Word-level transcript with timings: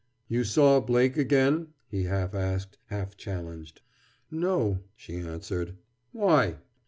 "You 0.27 0.43
saw 0.43 0.79
Blake 0.79 1.15
again?" 1.15 1.73
he 1.87 2.05
half 2.05 2.33
asked, 2.33 2.79
half 2.87 3.15
challenged. 3.15 3.81
"No," 4.31 4.79
she 4.95 5.17
answered. 5.17 5.77
"Why?" 6.11 6.55